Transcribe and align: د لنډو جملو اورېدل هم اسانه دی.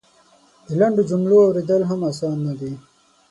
د 0.67 0.69
لنډو 0.79 1.03
جملو 1.09 1.37
اورېدل 1.45 1.81
هم 1.89 1.99
اسانه 2.11 2.53
دی. 2.59 2.73